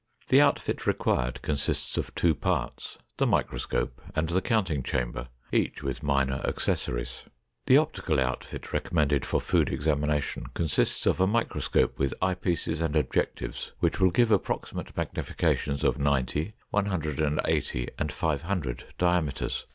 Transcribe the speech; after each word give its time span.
The 0.29 0.41
outfit 0.41 0.87
required 0.87 1.43
consists 1.43 1.95
of 1.95 2.15
two 2.15 2.33
parts, 2.33 2.97
the 3.17 3.27
microscope 3.27 4.01
and 4.15 4.27
the 4.29 4.41
counting 4.41 4.81
chamber, 4.81 5.27
each 5.51 5.83
with 5.83 6.01
minor 6.01 6.41
accessories. 6.43 7.21
The 7.67 7.77
optical 7.77 8.19
outfit 8.19 8.73
recommended 8.73 9.27
for 9.27 9.39
food 9.39 9.69
examination 9.71 10.47
consists 10.55 11.05
of 11.05 11.21
a 11.21 11.27
microscope 11.27 11.99
with 11.99 12.15
eye 12.19 12.33
pieces 12.33 12.81
and 12.81 12.95
objectives 12.95 13.73
which 13.77 13.99
will 13.99 14.09
give 14.09 14.31
approximate 14.31 14.95
magnifications 14.95 15.83
of 15.83 15.99
90, 15.99 16.55
180, 16.71 17.87
and 17.99 18.11
500 18.11 18.85
diameters. 18.97 19.67